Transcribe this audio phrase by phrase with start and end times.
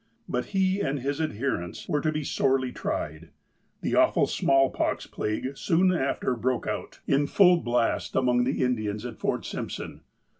[0.27, 3.29] But he and his adherents were to be sorely tried.
[3.81, 7.63] The awful smallpox plague soon after broke out, in full 156 THE APOSTLE OF ALASKA
[7.69, 10.01] blast, among the Indians at Fort Simpson.